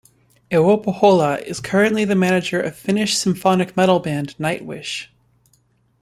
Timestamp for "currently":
1.59-2.03